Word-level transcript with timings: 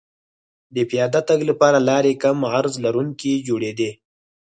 د 0.75 0.77
پیاده 0.89 1.21
تګ 1.29 1.39
لپاره 1.49 1.79
لارې 1.89 2.13
کم 2.23 2.37
عرض 2.55 2.73
لرونکې 2.85 3.33
جوړېدې 3.47 3.91